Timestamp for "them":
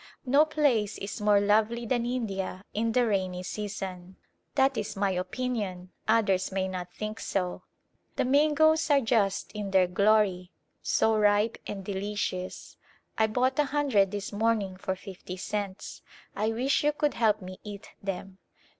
18.01-18.39